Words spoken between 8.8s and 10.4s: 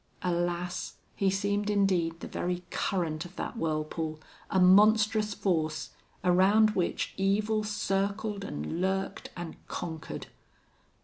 lurked and conquered.